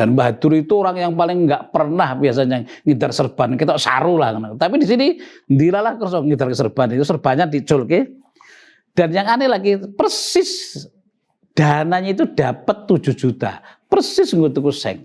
[0.00, 4.32] Dan Bahadur itu orang yang paling nggak pernah biasanya ngidar serban, kita saru lah.
[4.56, 8.08] Tapi di sini dilalah kerso ngidar serban itu serbannya diculke.
[8.96, 10.72] Dan yang aneh lagi persis
[11.52, 13.60] dananya itu dapat 7 juta.
[13.92, 15.04] Persis ngutuku seng.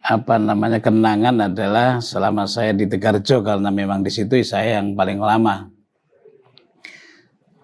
[0.00, 5.20] apa namanya kenangan adalah selama saya di Tegarjo karena memang di situ saya yang paling
[5.20, 5.68] lama.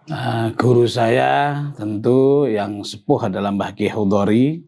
[0.05, 4.61] Nah, guru saya tentu yang sepuh adalah Mbah Ki Hudori.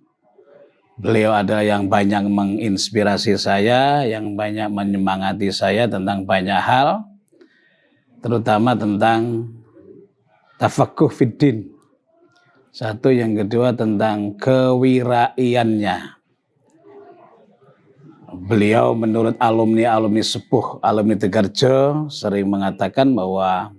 [0.97, 7.05] Beliau ada yang banyak menginspirasi saya, yang banyak menyemangati saya tentang banyak hal,
[8.25, 9.49] terutama tentang
[10.61, 11.80] tafakuh fiddin,
[12.71, 16.23] satu yang kedua tentang kewiraiannya.
[18.31, 23.75] Beliau menurut alumni-alumni sepuh, alumni Tegarjo sering mengatakan bahwa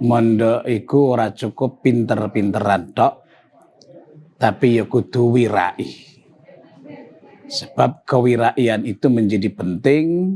[0.00, 3.28] mondok iku ora cukup pinter-pinteran tok,
[4.40, 6.08] tapi ya kudu wirai.
[7.44, 10.32] Sebab kewiraian itu menjadi penting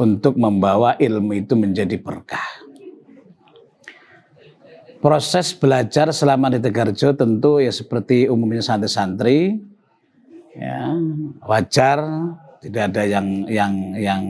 [0.00, 2.64] untuk membawa ilmu itu menjadi berkah.
[5.04, 9.60] Proses belajar selama di Tegarjo tentu ya seperti umumnya santri-santri,
[10.56, 10.96] ya
[11.44, 12.00] wajar,
[12.64, 14.22] tidak ada yang yang yang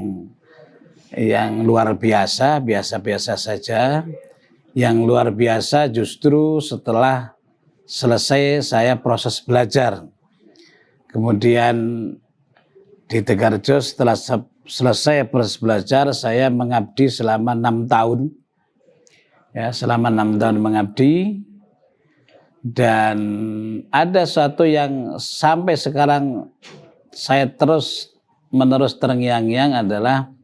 [1.15, 4.03] yang luar biasa, biasa-biasa saja.
[4.75, 7.39] Yang luar biasa justru setelah
[7.87, 10.03] selesai saya proses belajar.
[11.07, 11.77] Kemudian
[13.07, 14.19] di Tegarjo setelah
[14.67, 18.35] selesai proses belajar saya mengabdi selama enam tahun
[19.55, 21.47] ya selama enam tahun mengabdi
[22.65, 23.19] dan
[23.95, 26.51] ada suatu yang sampai sekarang
[27.15, 28.11] saya terus
[28.51, 30.35] menerus terngiang-ngiang adalah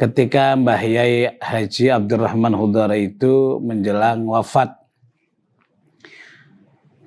[0.00, 4.80] ketika Mbah Yai Haji Abdurrahman Hudara itu menjelang wafat.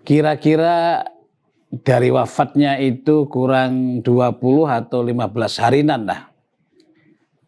[0.06, 1.08] Kira-kira
[1.74, 4.06] dari wafatnya itu kurang 20
[4.70, 6.30] atau 15 harinan lah.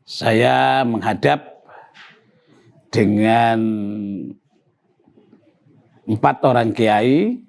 [0.01, 1.54] Saya menghadap
[2.95, 3.59] dengan
[6.07, 7.43] empat orang kiai.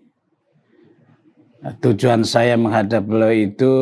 [1.82, 3.74] Tujuan saya menghadap beliau itu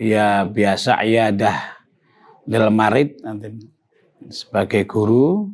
[0.00, 1.76] ya biasa iadah
[2.48, 3.52] dalam marit nanti
[4.32, 5.48] sebagai guru.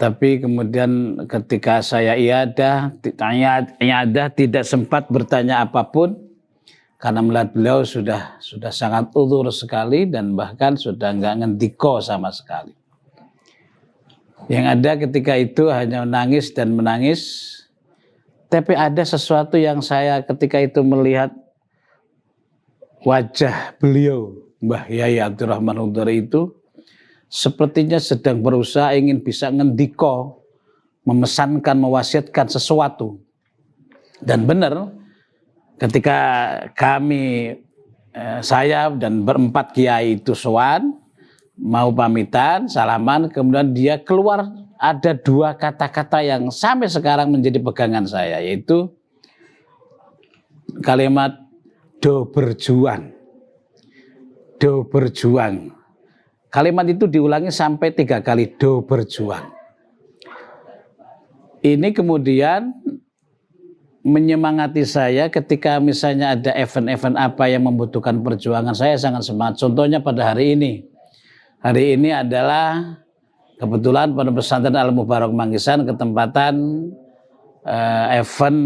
[0.00, 6.16] Tapi kemudian ketika saya iadah, tanya iadah tidak sempat bertanya apa pun
[6.96, 12.79] karena melihat beliau sudah sudah sangat ulur sekali dan bahkan sudah nggak ngendiko sama sekali.
[14.46, 17.20] Yang ada ketika itu hanya menangis dan menangis.
[18.50, 21.30] Tapi ada sesuatu yang saya ketika itu melihat
[23.06, 26.50] wajah beliau, Mbah Yai Abdurrahman Udari itu,
[27.30, 30.44] sepertinya sedang berusaha ingin bisa ngendiko,
[31.06, 33.22] memesankan, mewasiatkan sesuatu.
[34.20, 34.92] Dan benar,
[35.80, 36.18] ketika
[36.76, 37.56] kami,
[38.12, 40.99] eh, saya dan berempat kiai itu sowan,
[41.60, 44.48] mau pamitan, salaman, kemudian dia keluar
[44.80, 48.88] ada dua kata-kata yang sampai sekarang menjadi pegangan saya, yaitu
[50.80, 51.36] kalimat
[52.00, 53.12] do berjuang.
[54.56, 55.76] Do berjuang.
[56.48, 59.52] Kalimat itu diulangi sampai tiga kali, do berjuang.
[61.60, 62.72] Ini kemudian
[64.00, 69.60] menyemangati saya ketika misalnya ada event-event apa yang membutuhkan perjuangan saya sangat semangat.
[69.60, 70.88] Contohnya pada hari ini
[71.60, 72.96] Hari ini adalah
[73.60, 76.88] kebetulan pada pesantren Al Mubarak Manggisan ketempatan
[77.68, 78.60] uh, event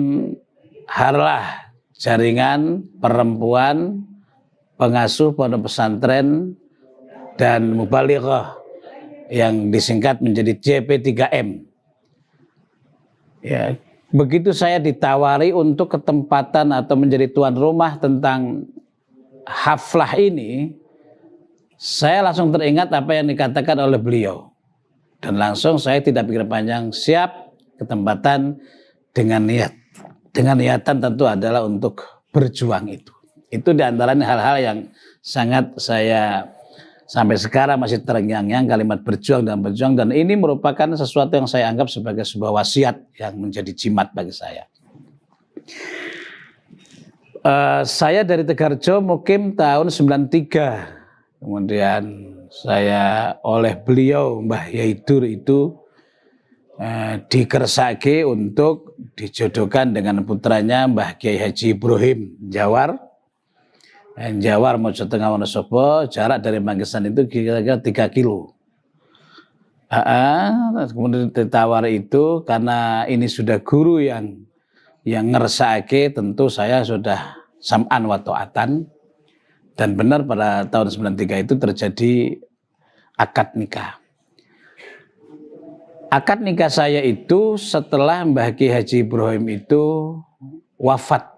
[0.87, 3.99] Harlah jaringan perempuan
[4.79, 6.55] pengasuh pondok pesantren
[7.35, 8.55] dan mubalighah
[9.27, 11.67] yang disingkat menjadi JP3M.
[13.43, 13.75] Ya,
[14.15, 18.71] begitu saya ditawari untuk ketempatan atau menjadi tuan rumah tentang
[19.43, 20.79] haflah ini,
[21.85, 24.49] saya langsung teringat apa yang dikatakan oleh beliau.
[25.21, 28.57] Dan langsung saya tidak pikir panjang, siap ketempatan
[29.13, 29.73] dengan niat.
[30.33, 33.13] Dengan niatan tentu adalah untuk berjuang itu.
[33.53, 34.79] Itu di antaranya hal-hal yang
[35.21, 36.49] sangat saya
[37.05, 41.93] sampai sekarang masih terngiang-ngiang kalimat berjuang dan berjuang dan ini merupakan sesuatu yang saya anggap
[41.93, 44.65] sebagai sebuah wasiat yang menjadi jimat bagi saya.
[47.45, 51.04] Uh, saya dari Tegarjo mukim tahun 93.
[51.45, 52.03] Kemudian
[52.49, 55.77] saya oleh beliau Mbah Yaidur itu
[56.81, 62.97] uh, dikersake untuk dijodohkan dengan putranya Mbah Kiai Haji Ibrahim Jawar
[64.15, 68.55] Jawar Mojo Tengah Wonosobo jarak dari Manggesan itu kira-kira 3 kilo.
[69.91, 74.43] Aa, kemudian ditawar itu karena ini sudah guru yang
[75.03, 78.87] yang ngersake tentu saya sudah sam'an wa ta'atan
[79.75, 82.13] dan benar pada tahun 93 itu terjadi
[83.19, 83.99] akad nikah.
[86.15, 89.83] Akad nikah saya itu setelah Mbah Ki Haji Ibrahim itu
[90.79, 91.35] wafat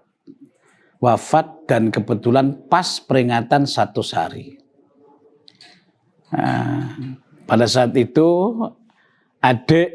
[1.01, 4.61] wafat dan kebetulan pas peringatan satu hari.
[6.29, 6.93] Nah,
[7.49, 8.53] pada saat itu
[9.41, 9.89] adik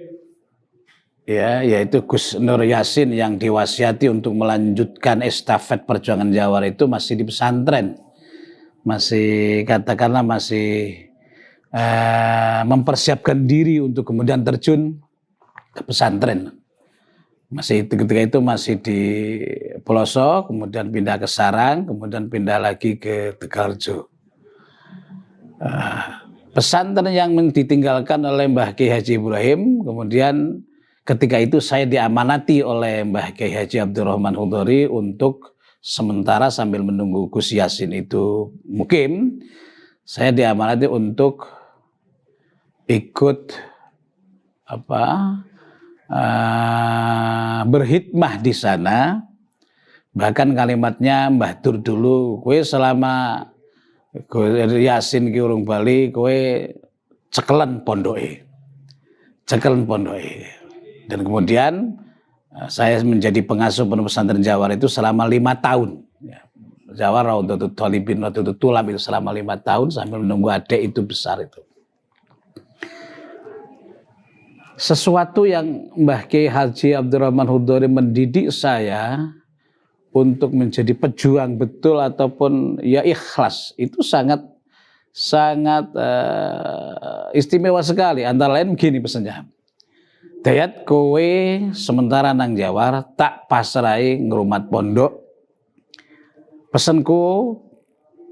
[1.31, 7.25] ya yaitu Gus Nur Yasin yang diwasiati untuk melanjutkan estafet perjuangan Jawa itu masih di
[7.27, 8.02] pesantren.
[8.83, 11.07] Masih katakanlah masih
[11.71, 14.99] uh, mempersiapkan diri untuk kemudian terjun
[15.73, 16.63] ke pesantren
[17.53, 19.01] masih ketika itu masih di
[19.85, 24.09] pelosok, kemudian pindah ke Sarang, kemudian pindah lagi ke Tegaljo.
[25.61, 26.01] Uh,
[26.57, 30.65] pesantren yang ditinggalkan oleh Mbah Kiai Haji Ibrahim, kemudian
[31.05, 37.51] ketika itu saya diamanati oleh Mbah Kiai Haji Abdurrahman Hudori untuk sementara sambil menunggu Gus
[37.51, 39.43] Yasin itu mukim,
[40.07, 41.51] saya diamanati untuk
[42.87, 43.51] ikut
[44.63, 45.05] apa
[46.07, 49.27] uh, berhikmah di sana.
[50.13, 53.49] Bahkan kalimatnya Mbah Dur dulu, kue selama
[54.77, 56.69] Yasin ki urung Bali, kue
[57.33, 58.45] cekelan pondoke.
[59.49, 60.47] Cekelan pondoke.
[61.09, 61.97] Dan kemudian
[62.69, 66.05] saya menjadi pengasuh pondok pesantren Jawar itu selama lima tahun.
[66.21, 66.45] Ya.
[66.93, 71.41] Jawar Raudatul Talibin waktu itu tulam itu selama lima tahun sambil menunggu adik itu besar
[71.41, 71.65] itu.
[74.83, 79.31] sesuatu yang Mbah Kiai Haji Abdurrahman Hudori mendidik saya
[80.11, 84.43] untuk menjadi pejuang betul ataupun ya ikhlas itu sangat
[85.15, 88.27] sangat uh, istimewa sekali.
[88.27, 89.47] Antara lain begini pesannya.
[90.43, 91.31] Dayat kowe
[91.71, 95.23] sementara nang Jawar tak pasrai ngerumat pondok.
[96.67, 97.55] Pesanku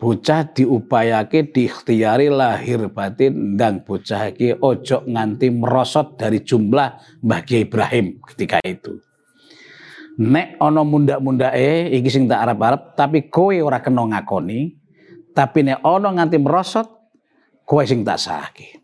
[0.03, 7.63] bocah diupayake diikhtiari lahir batin dan bocah iki ojo nganti merosot dari jumlah Mbah Kiai
[7.63, 8.99] Ibrahim ketika itu.
[10.19, 14.75] Nek ono munda-munda eh iki sing tak arep-arep tapi kowe ora kena ngakoni
[15.31, 16.91] tapi nek ono nganti merosot
[17.63, 18.83] kowe sing tak sahake.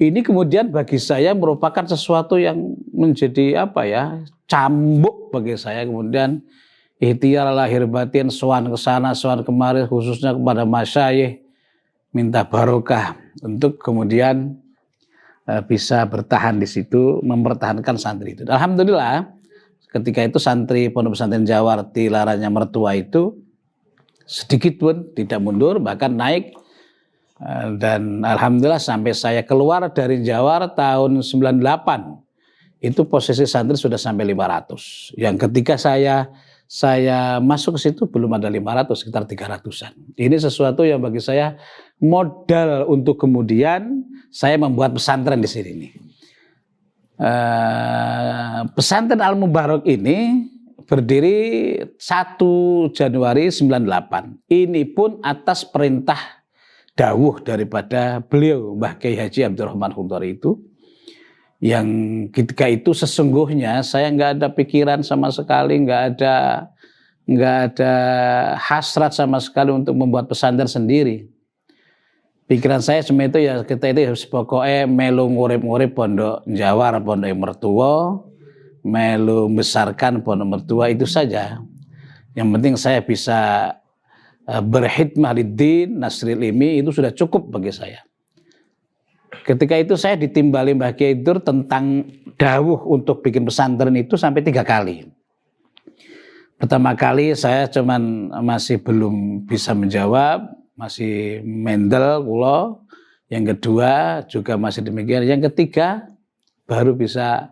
[0.00, 6.40] Ini kemudian bagi saya merupakan sesuatu yang menjadi apa ya cambuk bagi saya kemudian
[6.96, 11.42] ikhtiar lahir batin soan ke sana kemari khususnya kepada masyayikh
[12.12, 14.56] minta barokah untuk kemudian
[15.48, 18.44] uh, bisa bertahan di situ mempertahankan santri itu.
[18.46, 19.32] Alhamdulillah
[19.92, 23.36] ketika itu santri Pondok Pesantren Jawarti laranya mertua itu
[24.24, 26.56] sedikit pun tidak mundur bahkan naik
[27.78, 31.58] dan alhamdulillah sampai saya keluar dari Jawar tahun 98
[32.82, 35.14] itu posisi santri sudah sampai 500.
[35.18, 36.30] Yang ketika saya
[36.66, 39.92] saya masuk ke situ belum ada 500 sekitar 300-an.
[40.18, 41.58] Ini sesuatu yang bagi saya
[42.02, 45.92] modal untuk kemudian saya membuat pesantren di sini nih.
[47.22, 50.48] Uh, pesantren Al Mubarak ini
[50.82, 54.50] berdiri 1 Januari 98.
[54.50, 56.41] Ini pun atas perintah
[56.92, 60.60] dawuh daripada beliau Mbah Kiai Haji Abdurrahman Khudari itu
[61.62, 61.86] yang
[62.34, 66.34] ketika itu sesungguhnya saya nggak ada pikiran sama sekali, nggak ada
[67.22, 67.94] nggak ada
[68.58, 71.30] hasrat sama sekali untuk membuat pesantren sendiri.
[72.50, 78.18] Pikiran saya cuma itu ya kita itu pokoknya melu ngurip-ngurip pondok Jawa, pondok mertua,
[78.82, 81.62] melu besarkan pondok mertua itu saja.
[82.34, 83.70] Yang penting saya bisa
[84.46, 88.02] berkhidmah di din, nasril ilmi itu sudah cukup bagi saya.
[89.42, 92.06] Ketika itu saya ditimbali Mbah Kiai tentang
[92.38, 95.10] dawuh untuk bikin pesantren itu sampai tiga kali.
[96.62, 100.46] Pertama kali saya cuman masih belum bisa menjawab,
[100.78, 102.86] masih mendel kulo.
[103.26, 105.26] Yang kedua juga masih demikian.
[105.26, 106.06] Yang ketiga
[106.70, 107.50] baru bisa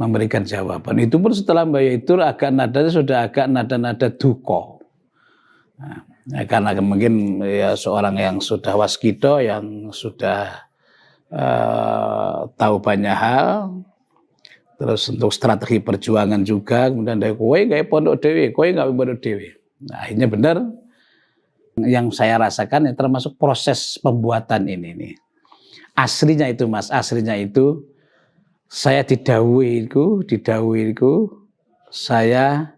[0.00, 0.96] memberikan jawaban.
[0.96, 4.80] Itu pun setelah Mbak itu agak nadanya sudah agak nada-nada duko.
[5.76, 10.68] Nah, ya karena mungkin ya seorang yang sudah waskito, yang sudah
[11.32, 13.84] uh, tahu banyak hal,
[14.76, 19.48] terus untuk strategi perjuangan juga, kemudian dari kue gak pondok dewi, kue gak pondok dewi.
[19.88, 20.56] Nah, akhirnya benar
[21.78, 25.14] yang saya rasakan ya termasuk proses pembuatan ini nih.
[25.94, 27.82] Aslinya itu mas, aslinya itu
[28.68, 30.22] saya didawui itu,
[31.88, 32.76] saya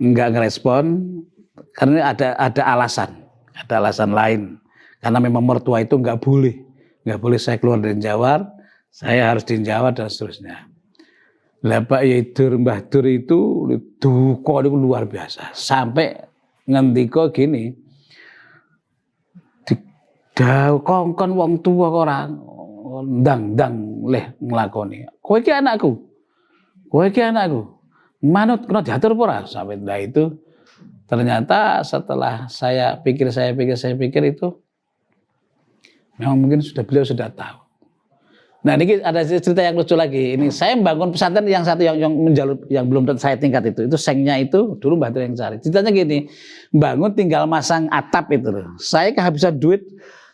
[0.00, 0.84] nggak ngerespon
[1.76, 3.24] karena ada ada alasan,
[3.56, 4.60] ada alasan lain.
[5.00, 6.60] Karena memang mertua itu nggak boleh,
[7.08, 8.44] nggak boleh saya keluar dari Jawa,
[8.92, 10.68] saya harus di Jawa dan seterusnya.
[11.60, 13.38] Lah Pak Yaidur Mbah Dur itu
[14.00, 15.52] duka itu luar biasa.
[15.52, 16.16] Sampai
[16.68, 17.72] ngendika gini,
[20.84, 22.32] kongkon wong tua orang
[23.20, 25.04] ndang-ndang leh nglakoni.
[25.20, 26.00] Kowe iki anakku.
[26.88, 27.76] Kowe iki anakku.
[28.20, 30.28] Manut kena diatur ora sampai dah itu
[31.10, 34.54] ternyata setelah saya pikir saya pikir saya pikir itu
[36.22, 37.58] memang mungkin sudah beliau sudah tahu.
[38.60, 40.36] Nah ini ada cerita yang lucu lagi.
[40.36, 43.88] Ini saya bangun pesantren yang satu yang yang menjalur yang belum saya tingkat itu.
[43.88, 45.56] Itu sengnya itu dulu Mbah yang cari.
[45.64, 46.28] Ceritanya gini,
[46.68, 48.76] bangun tinggal masang atap itu loh.
[48.76, 49.80] Saya kehabisan duit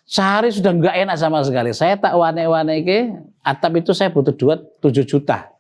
[0.07, 1.75] Sehari sudah nggak enak sama sekali.
[1.75, 3.11] Saya tak wane-wane ke
[3.43, 5.51] atap itu saya butuh duit 7 juta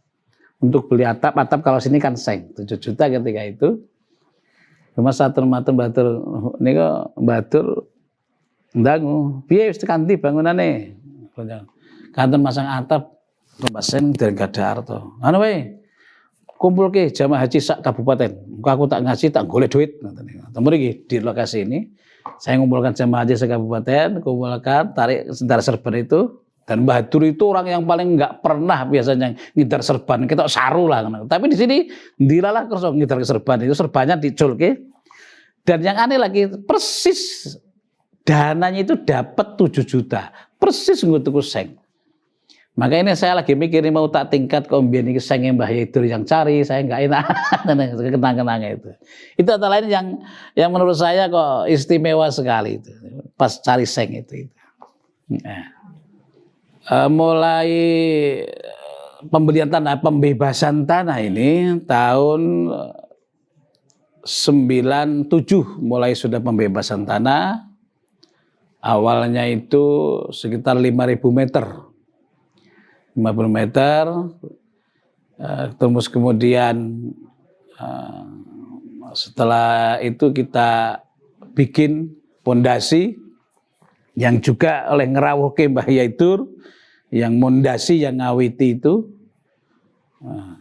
[0.62, 1.34] untuk beli atap.
[1.34, 3.82] Atap kalau sini kan seng 7 juta ketika itu.
[4.96, 6.06] Cuma satu matur batur
[6.56, 7.66] kok batur
[8.72, 10.96] ndangu piye wis kanthi bangunane.
[12.16, 13.12] Kanten masang atap
[13.60, 15.20] tambah seng dari gada arto.
[15.20, 15.76] Anu wae
[16.56, 18.32] kumpul ke jamaah haji sak kabupaten.
[18.64, 20.00] Aku tak ngasih tak golek duit.
[20.56, 21.92] Temu di lokasi ini
[22.42, 27.82] saya ngumpulkan jemaah haji sekabupaten, kumpulkan, tarik sebentar serban itu, dan Bahadur itu orang yang
[27.86, 31.06] paling nggak pernah biasanya ngidar serban, kita saru lah.
[31.30, 31.76] Tapi di sini
[32.18, 34.82] dilalah kerso ngidar serban itu serbannya diculke.
[35.62, 37.54] Dan yang aneh lagi persis
[38.26, 41.78] dananya itu dapat 7 juta, persis ngutuku seng.
[42.76, 46.60] Maka ini saya lagi mikir mau tak tingkat kombien ini saya Mbah itu yang cari,
[46.60, 47.24] saya nggak enak
[48.14, 48.90] kenang-kenang itu.
[49.38, 50.06] Itu antara lain yang
[50.58, 52.90] yang menurut saya kok istimewa sekali itu
[53.38, 54.44] pas cari seng itu.
[54.44, 54.54] itu.
[55.40, 55.75] Nah.
[56.86, 57.70] Uh, mulai
[59.26, 62.70] pembelian tanah, pembebasan tanah ini tahun
[64.22, 65.26] 97
[65.82, 67.66] mulai sudah pembebasan tanah.
[68.78, 69.82] Awalnya itu
[70.30, 71.64] sekitar 5000 meter.
[73.18, 74.02] 50 meter.
[75.42, 77.02] Uh, terus kemudian
[79.10, 81.02] setelah itu kita
[81.52, 82.14] bikin
[82.46, 83.18] pondasi
[84.16, 86.48] yang juga oleh ngerawuh Mbah Yaitur
[87.10, 89.06] yang mondasi yang ngawiti itu
[90.22, 90.58] uh,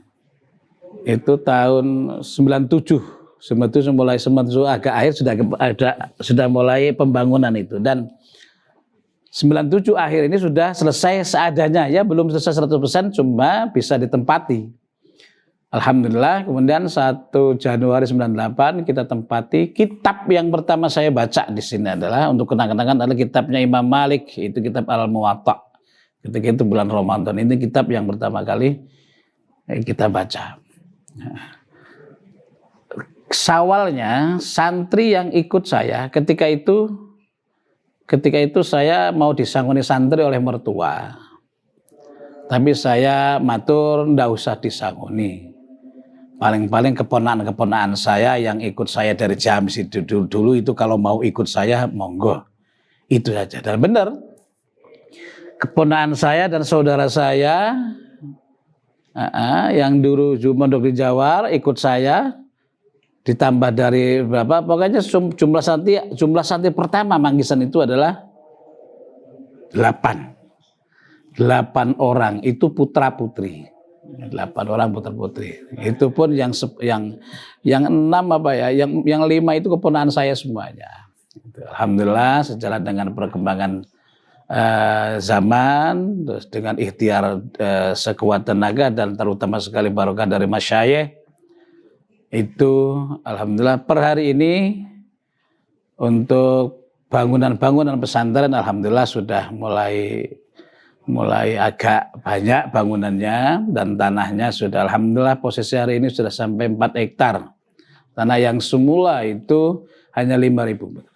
[1.06, 8.10] itu tahun 97 97 mulai 97 agak akhir sudah ada sudah mulai pembangunan itu dan
[9.36, 14.72] 97 akhir ini sudah selesai seadanya ya, belum selesai 100% cuma bisa ditempati.
[15.75, 22.32] Alhamdulillah, kemudian 1 Januari 98 kita tempati kitab yang pertama saya baca di sini adalah
[22.32, 25.64] untuk kenang-kenangan adalah kitabnya Imam Malik, itu kitab Al-Muwatta.
[26.25, 28.82] Ketika itu bulan Ramadan, ini kitab yang pertama kali
[29.86, 30.58] kita baca.
[33.29, 37.05] Sawalnya santri yang ikut saya ketika itu
[38.05, 41.17] Ketika itu saya mau disangoni santri oleh mertua.
[42.46, 45.50] Tapi saya matur ndak usah disangoni.
[46.38, 51.89] Paling-paling keponaan-keponaan saya yang ikut saya dari jam dulu, dulu itu kalau mau ikut saya
[51.89, 52.46] monggo.
[53.10, 53.58] Itu saja.
[53.65, 54.13] Dan benar.
[55.65, 57.74] Keponaan saya dan saudara saya
[59.17, 62.38] uh, yang dulu mondok di Jawa ikut saya
[63.25, 65.01] ditambah dari berapa pokoknya
[65.34, 68.22] jumlah santri jumlah santri pertama manggisan itu adalah
[69.74, 70.38] delapan.
[71.34, 73.65] Delapan orang itu putra putri.
[74.05, 75.57] Delapan orang putra putri.
[75.81, 77.17] Itu pun yang yang
[77.65, 81.10] yang enam apa ya yang yang lima itu keponakan saya semuanya.
[81.75, 83.84] Alhamdulillah sejalan dengan perkembangan
[84.50, 91.14] uh, zaman dengan ikhtiar uh, sekuat tenaga dan terutama sekali barokah dari masyayikh
[92.34, 92.74] itu
[93.24, 94.84] alhamdulillah per hari ini
[95.96, 100.28] untuk bangunan-bangunan pesantren alhamdulillah sudah mulai
[101.06, 107.36] mulai agak banyak bangunannya dan tanahnya sudah alhamdulillah posisi hari ini sudah sampai 4 hektar.
[108.18, 109.86] Tanah yang semula itu
[110.18, 111.14] hanya 5000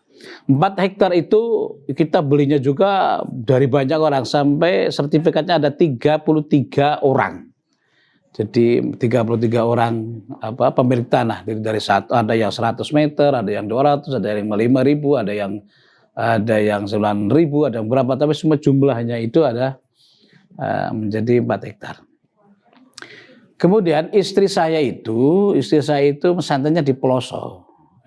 [0.49, 1.41] 4 hektar itu
[1.87, 7.47] kita belinya juga dari banyak orang sampai sertifikatnya ada 33 orang.
[8.29, 13.65] Jadi 33 orang apa pemilik tanah dari, dari satu ada yang 100 meter, ada yang
[13.65, 15.59] 200, ada yang 5 ribu, ada yang
[16.13, 19.79] ada yang 9 ribu, ada yang berapa tapi semua jumlahnya itu ada
[20.59, 21.95] uh, menjadi 4 hektar.
[23.59, 27.58] Kemudian istri saya itu, istri saya itu pesantrennya di pelosok.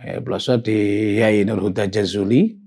[0.02, 0.18] Ya,
[0.58, 0.78] di
[1.22, 2.58] Yai Nur Huda Jazuli.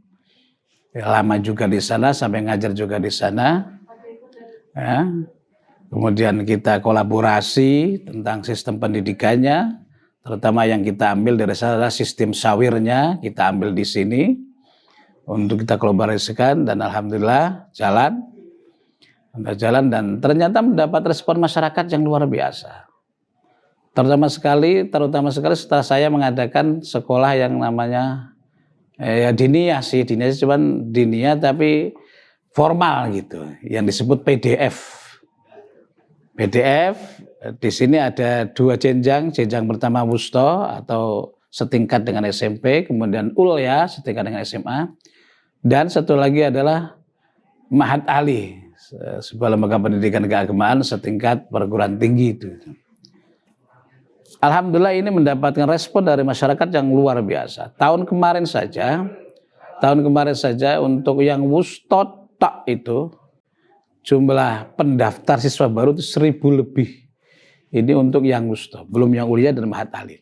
[0.96, 3.76] Ya, lama juga di sana, sampai ngajar juga di sana.
[4.72, 5.04] Ya.
[5.92, 9.80] Kemudian kita kolaborasi tentang sistem pendidikannya,
[10.24, 14.36] terutama yang kita ambil dari sana sistem sawirnya, kita ambil di sini
[15.28, 18.24] untuk kita kolaborasikan dan alhamdulillah jalan
[19.60, 22.85] jalan dan ternyata mendapat respon masyarakat yang luar biasa.
[23.96, 28.36] Terutama sekali, terutama sekali setelah saya mengadakan sekolah yang namanya
[29.00, 31.96] eh, ya diniyah sih, diniyah cuman diniyah tapi
[32.52, 35.00] formal gitu, yang disebut PDF.
[36.36, 37.24] PDF
[37.56, 44.28] di sini ada dua jenjang, jenjang pertama wusto atau setingkat dengan SMP, kemudian ulya setingkat
[44.28, 44.92] dengan SMA,
[45.64, 47.00] dan satu lagi adalah
[47.72, 48.60] Mahat Ali
[49.24, 52.50] sebuah lembaga pendidikan keagamaan setingkat perguruan tinggi itu.
[54.44, 57.74] Alhamdulillah ini mendapatkan respon dari masyarakat yang luar biasa.
[57.80, 59.08] Tahun kemarin saja,
[59.80, 63.12] tahun kemarin saja untuk yang wustotak itu
[64.06, 67.08] jumlah pendaftar siswa baru itu seribu lebih.
[67.76, 70.22] Ini untuk yang wusto, belum yang ulia dan mahat alim.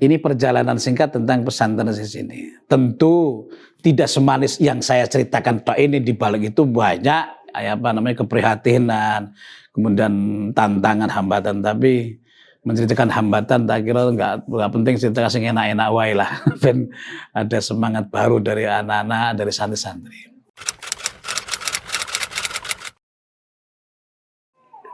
[0.00, 2.38] Ini perjalanan singkat tentang pesantren di sini.
[2.64, 3.46] Tentu
[3.84, 9.36] tidak semanis yang saya ceritakan Pak ini di balik itu banyak apa namanya keprihatinan,
[9.76, 10.12] kemudian
[10.56, 12.16] tantangan hambatan tapi
[12.60, 16.28] menceritakan hambatan tak kira nggak nggak penting cerita kasih enak-enak wae lah.
[16.62, 16.92] Ben
[17.32, 20.28] ada semangat baru dari anak-anak dari santri-santri.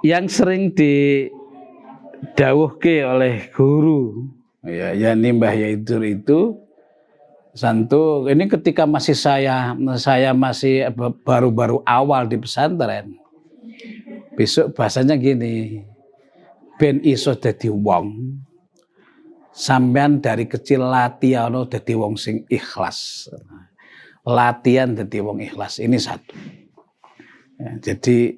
[0.07, 4.31] Yang sering didawuhke oleh guru.
[4.63, 6.67] Ya ya nimbah yaitu itu
[7.57, 10.93] santu ini ketika masih saya saya masih
[11.25, 13.17] baru-baru awal di pesantren
[14.37, 15.89] besok bahasanya gini
[16.77, 18.37] ben iso dadi wong
[19.57, 23.29] sampean dari kecil latihan dadi wong sing ikhlas
[24.25, 26.37] latihan dadi wong ikhlas ini satu
[27.57, 28.37] ya, jadi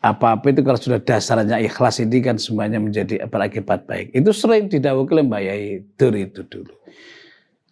[0.00, 4.08] apa-apa itu kalau sudah dasarnya ikhlas ini kan semuanya menjadi berakibat baik.
[4.16, 6.72] Itu sering didawuki oleh Mbak Yai Dur itu dulu.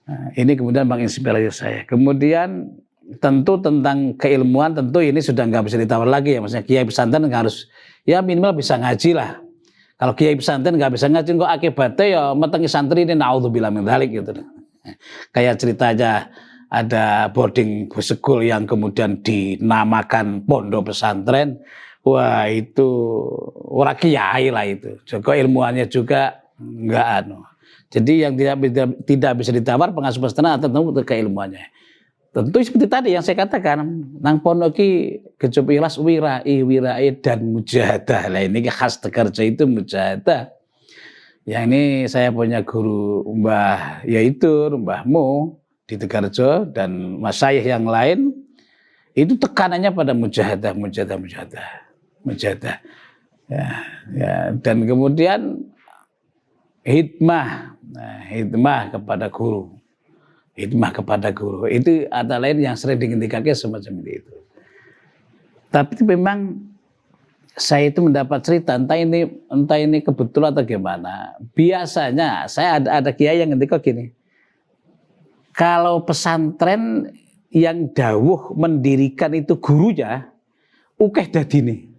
[0.05, 1.81] Nah, ini kemudian menginspirasi saya.
[1.89, 2.69] Kemudian
[3.17, 7.65] tentu tentang keilmuan tentu ini sudah nggak bisa ditawar lagi ya maksudnya kiai pesantren harus
[8.05, 9.41] ya minimal bisa ngaji lah
[9.99, 14.11] kalau kiai pesantren nggak bisa ngaji kok akibatnya ya metengi santri ini naudzubillah min dzalik
[14.15, 14.31] gitu
[15.35, 16.31] kayak cerita aja
[16.69, 21.59] ada boarding school yang kemudian dinamakan pondok pesantren
[22.09, 22.89] Wah itu
[23.69, 24.97] orang kiai lah itu.
[25.05, 27.45] Joko ilmuannya juga enggak anu.
[27.89, 28.57] Jadi yang tidak
[29.05, 31.69] tidak bisa ditawar pengasuh pesantren tentu keilmuannya.
[32.39, 33.83] Tentu seperti tadi yang saya katakan,
[34.23, 38.31] nang ponoki kejub ikhlas wirai, wirai dan mujahadah.
[38.31, 40.55] Lah ini khas tekerja itu mujahadah.
[41.43, 45.59] Yang ini saya punya guru Mbah yaitu Mbahmu
[45.91, 48.31] di Tegarjo dan Mas Syekh yang lain
[49.19, 51.89] itu tekanannya pada mujahadah, mujahadah, mujahadah
[52.23, 52.79] menjaga.
[53.49, 53.69] Ya,
[54.15, 54.33] ya.
[54.61, 55.65] Dan kemudian
[56.85, 59.78] hikmah, nah, hikmah kepada guru.
[60.59, 61.71] Hikmah kepada guru.
[61.71, 64.35] Itu ada lain yang sering dihentikan semacam itu.
[65.71, 66.59] Tapi memang
[67.55, 71.39] saya itu mendapat cerita entah ini entah ini kebetulan atau gimana.
[71.55, 74.11] Biasanya saya ada ada kiai yang ngendika gini.
[75.55, 77.11] Kalau pesantren
[77.51, 80.31] yang dawuh mendirikan itu gurunya,
[80.99, 81.91] ukeh dadine.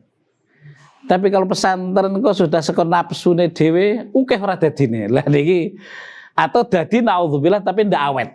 [1.07, 5.07] Tapi kalau pesantren kok sudah sekon napsune dhewe, ukeh ora dadine.
[5.11, 5.75] Lah niki
[6.39, 8.29] atau dadi naudzubillah tapi ndak awet.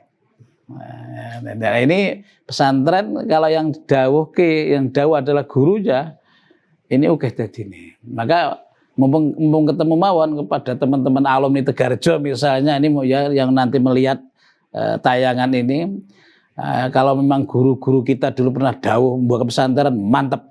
[0.65, 6.17] Nah, ini pesantren kalau yang dawuh ke yang dawuh adalah gurunya
[6.89, 8.01] ini ukeh dadine.
[8.01, 8.65] Maka
[8.97, 14.25] mumpung, mumpung ketemu mawon kepada teman-teman alumni Tegarjo misalnya ini ya yang nanti melihat
[14.73, 16.01] uh, tayangan ini
[16.57, 20.43] uh, kalau memang guru-guru kita dulu pernah dawuh membuat pesantren mantep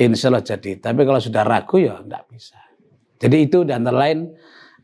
[0.00, 0.82] insya Allah jadi.
[0.82, 2.58] Tapi kalau sudah ragu ya tidak bisa.
[3.16, 4.34] Jadi itu dan lain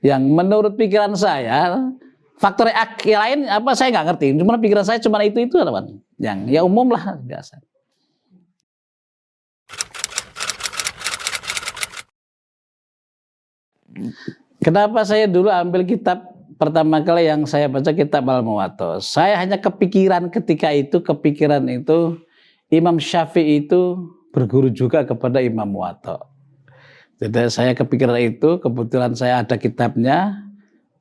[0.01, 1.91] yang menurut pikiran saya
[2.43, 2.67] faktor
[3.07, 4.27] yang lain apa saya nggak ngerti.
[4.35, 6.03] Cuma pikiran saya cuma itu itu teman.
[6.19, 7.63] Yang ya umum lah biasa.
[14.59, 16.27] Kenapa saya dulu ambil kitab
[16.59, 18.99] pertama kali yang saya baca kitab Al-Muwatta?
[18.99, 22.19] Saya hanya kepikiran ketika itu, kepikiran itu
[22.73, 26.25] Imam Syafi'i itu berguru juga kepada Imam Muwatta.
[27.21, 30.41] Jadi saya kepikiran itu, kebetulan saya ada kitabnya,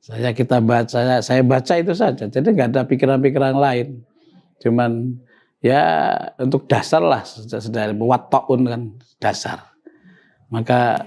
[0.02, 2.26] saya kita baca, saya, saya baca itu saja.
[2.26, 4.02] Jadi nggak ada pikiran-pikiran lain.
[4.58, 5.14] Cuman
[5.62, 5.82] ya
[6.42, 8.82] untuk dasar lah, sudah muwatta'un kan
[9.22, 9.62] dasar.
[10.50, 11.06] Maka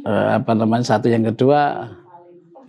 [0.00, 1.92] eh, apa namanya satu yang kedua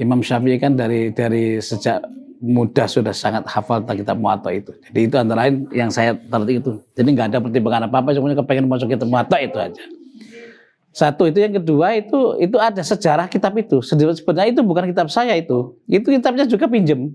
[0.04, 2.04] Imam Syafi'i kan dari dari sejak
[2.38, 4.70] muda sudah sangat hafal tentang kitab Muwatta itu.
[4.92, 6.78] Jadi itu antara lain yang saya tertarik itu.
[6.94, 9.84] Jadi nggak ada pertimbangan apa apa, semuanya kepengen masuk kitab Muwatta itu aja.
[10.96, 13.84] Satu itu yang kedua itu itu ada sejarah kitab itu.
[13.86, 15.78] Sebenarnya itu bukan kitab saya itu.
[15.86, 17.14] Itu kitabnya juga pinjem.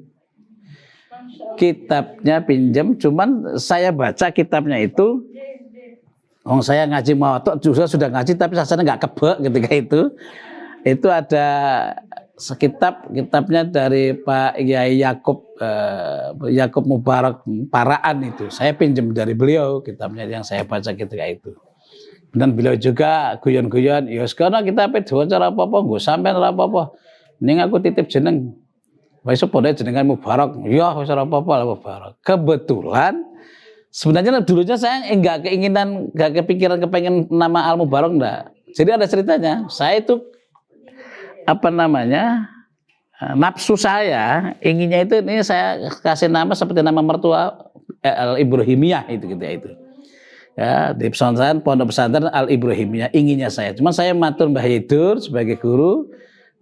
[1.58, 5.22] Kitabnya pinjem, cuman saya baca kitabnya itu
[6.42, 10.00] Oh saya ngaji Muwatta juga sudah ngaji tapi rasanya nggak kebek ketika itu.
[10.82, 11.46] Itu ada
[12.34, 18.50] sekitab kitabnya dari Pak Yai Yakub eh, Yakub Mubarak Paraan itu.
[18.50, 21.54] Saya pinjam dari beliau kitabnya yang saya baca ketika itu.
[22.32, 26.96] Dan beliau juga guyon-guyon, ya sekarang kita apa cara apa-apa, gue sampai apa-apa.
[27.44, 28.56] Ini aku titip jeneng.
[29.22, 30.58] Wes pada jenengan Mubarak.
[30.66, 32.12] Ya wis apa-apa lah Mubarak.
[32.26, 33.22] Kebetulan
[33.94, 38.50] sebenarnya dulunya saya enggak keinginan, enggak kepikiran kepengen nama Al Mubarak enggak.
[38.74, 39.54] Jadi ada ceritanya.
[39.70, 40.18] Saya itu
[41.46, 42.50] apa namanya
[43.18, 47.70] eh, nafsu saya inginnya itu ini saya kasih nama seperti nama mertua
[48.02, 49.70] eh, Al Ibrahimiyah itu gitu ya itu
[50.52, 53.72] ya di pesantren pondok pesantren Al Ibrahimiyah inginnya saya.
[53.72, 56.08] Cuma saya matur Mbah Yidur sebagai guru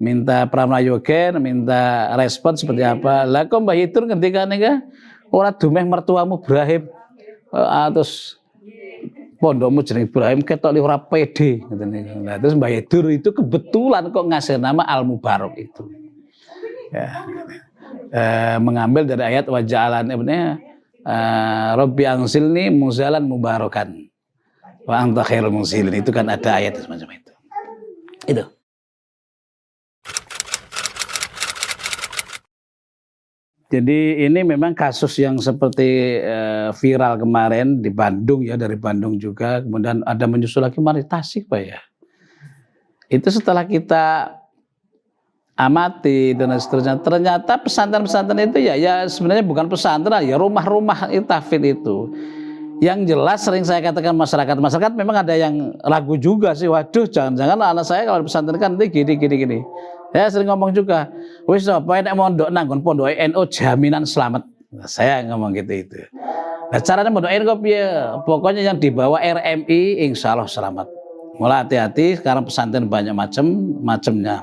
[0.00, 3.26] minta pramlayogen minta respon seperti apa.
[3.26, 4.82] Lah kok Mbah Yidur ketika nih
[5.30, 6.88] orang dumeh mertuamu Ibrahim.
[7.50, 8.38] Uh, terus
[9.42, 11.64] pondokmu jeneng Ibrahim ketok ora pede
[12.22, 15.82] Nah, terus Mbah Yedur itu kebetulan kok ngasih nama Al Mubarak itu.
[16.94, 17.26] Ya.
[18.10, 20.58] Eh, mengambil dari ayat wajalan ibne
[21.06, 24.10] eh, Robbi angsilni muzalan mubarakan.
[24.84, 25.94] Wa anta khairul muzilin.
[25.94, 27.32] Itu kan ada ayat semacam itu.
[28.26, 28.44] Itu.
[33.70, 39.62] Jadi ini memang kasus yang seperti uh, viral kemarin di Bandung ya dari Bandung juga
[39.62, 41.78] kemudian ada menyusul lagi mari Tasik Pak ya.
[43.06, 44.34] Itu setelah kita
[45.60, 52.08] amati dan seterusnya ternyata pesantren-pesantren itu ya ya sebenarnya bukan pesantren ya rumah-rumah tafid itu.
[52.80, 57.60] Yang jelas sering saya katakan masyarakat masyarakat memang ada yang ragu juga sih waduh jangan-jangan
[57.60, 59.58] anak saya kalau pesantren kan nanti gini gini gini
[60.10, 61.06] saya sering ngomong juga,
[61.46, 64.42] wis apa nek mondok nanggon pondok NU jaminan selamat.
[64.74, 66.02] Nah, saya ngomong gitu itu.
[66.70, 67.86] Nah, caranya mondok NU piye?
[68.26, 70.90] Pokoknya yang dibawa RMI insya Allah selamat.
[71.38, 73.46] Mulai hati-hati, sekarang pesantren banyak macam
[73.86, 74.42] macamnya.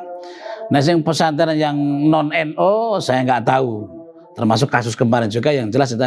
[0.68, 1.78] Nah, yang pesantren yang
[2.12, 3.88] non NU saya nggak tahu.
[4.36, 6.04] Termasuk kasus kemarin juga yang jelas itu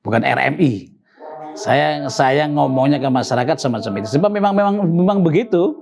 [0.00, 0.94] bukan RMI.
[1.58, 4.16] Saya saya ngomongnya ke masyarakat semacam itu.
[4.16, 5.74] Sebab memang memang memang begitu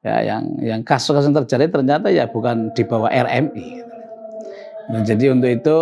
[0.00, 3.68] ya yang yang kasus-kasus yang terjadi ternyata ya bukan di bawah RMI.
[4.94, 5.78] Nah, jadi untuk itu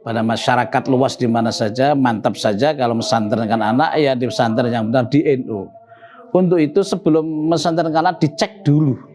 [0.00, 4.88] pada masyarakat luas di mana saja mantap saja kalau mesantrenkan anak ya di pesantren yang
[4.88, 5.68] benar di NU.
[6.30, 9.09] Untuk itu sebelum mesantrenkan anak dicek dulu.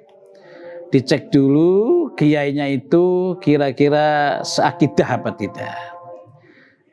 [0.95, 5.75] Dicek dulu kiainya itu kira-kira seakidah apa tidak.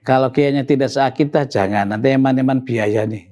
[0.02, 1.94] Kalau kiainya tidak seakidah jangan.
[1.94, 3.30] Nanti eman-eman biaya nih.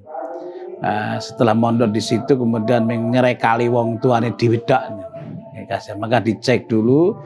[0.78, 4.94] Uh, setelah mondok di situ kemudian menyerai kali wong tuane diwedak
[5.98, 7.18] maka dicek dulu.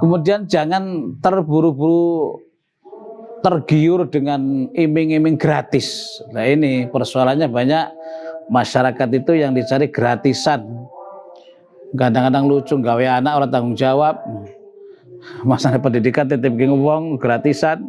[0.00, 2.40] Kemudian jangan terburu-buru
[3.44, 6.20] tergiur dengan iming-iming gratis.
[6.32, 7.86] Nah ini persoalannya banyak.
[8.50, 10.89] Masyarakat itu yang dicari gratisan
[11.94, 14.18] kadang-kadang lucu gawe anak orang tanggung jawab
[15.48, 17.82] masalah pendidikan titip wong gratisan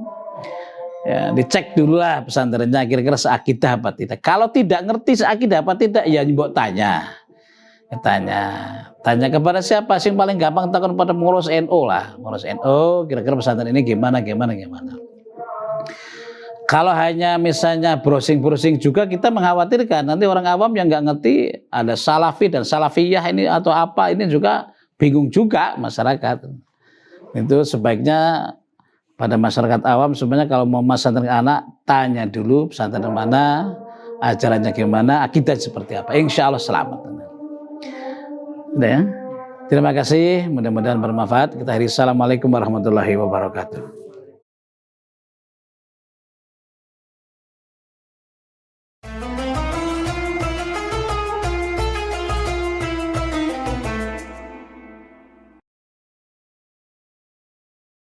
[1.02, 4.22] Ya, dicek dulu lah pesantrennya kira-kira seakidah apa tidak.
[4.22, 7.10] Kalau tidak ngerti seakidah apa tidak, ya mbok tanya.
[7.90, 8.42] Ya, tanya.
[9.02, 12.14] Tanya kepada siapa sih paling gampang takut pada pengurus NU lah.
[12.22, 14.94] Pengurus NU kira-kira pesantren ini gimana, gimana, gimana.
[16.72, 22.48] Kalau hanya misalnya browsing-browsing juga kita mengkhawatirkan nanti orang awam yang nggak ngerti ada salafi
[22.48, 26.48] dan salafiyah ini atau apa ini juga bingung juga masyarakat.
[27.36, 28.56] Itu sebaiknya
[29.20, 33.76] pada masyarakat awam sebenarnya kalau mau pesantren anak tanya dulu pesantren mana
[34.24, 37.00] ajarannya gimana akidah seperti apa insya Allah selamat
[38.80, 39.00] ya
[39.72, 41.56] Terima kasih, mudah-mudahan bermanfaat.
[41.56, 44.01] Kita akhiri Assalamualaikum warahmatullahi wabarakatuh.